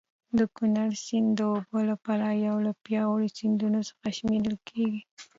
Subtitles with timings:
[0.37, 5.01] د کونړ سیند د اوبو له پلوه یو له پیاوړو سیندونو څخه شمېرل کېږي.